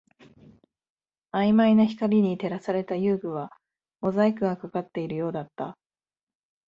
[1.31, 3.51] 曖昧な光に照らされた遊具は
[3.99, 5.77] モザイクがかかっているようだった